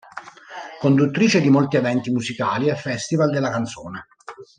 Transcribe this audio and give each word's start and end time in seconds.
Conduttrice 0.79 1.41
di 1.41 1.51
molti 1.51 1.75
eventi 1.77 2.09
musicali 2.09 2.69
e 2.69 2.75
Festival 2.75 3.29
della 3.29 3.51
canzone. 3.51 4.07